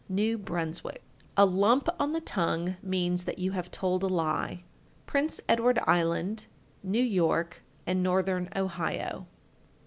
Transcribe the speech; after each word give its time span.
New 0.09 0.35
Brunswick. 0.39 1.03
1375. 1.35 1.37
A 1.37 1.47
lump 1.61 2.01
on 2.01 2.13
the 2.13 2.21
tongue 2.25 2.75
means 2.81 3.25
that 3.25 3.37
you 3.37 3.51
have 3.51 3.69
told 3.69 4.01
a 4.01 4.07
lie. 4.07 4.63
_Prince 5.05 5.39
Edward 5.47 5.77
Island, 5.85 6.47
New 6.81 7.03
York, 7.03 7.61
and 7.85 8.01
Northern 8.01 8.49
Ohio. 8.55 9.27